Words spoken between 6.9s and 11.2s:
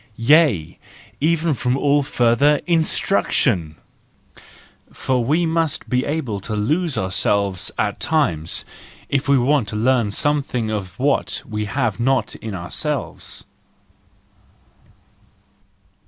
ourselves at times, if we want to learn something of